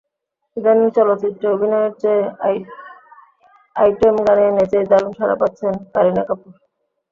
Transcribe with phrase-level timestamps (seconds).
[0.57, 2.23] ইদানীং চলচ্চিত্রে অভিনয়ের চেয়ে
[3.75, 6.51] আইটেম গানে নেচেই দারুণ সাড়া পাচ্ছেন কারিনা কাপুর।